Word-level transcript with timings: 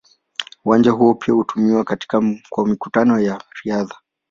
Uwanja 0.65 0.91
huo 0.91 1.13
pia 1.13 1.33
hutumiwa 1.33 1.85
kwa 2.49 2.67
mikutano 2.67 3.19
ya 3.19 3.41
riadha. 3.63 3.95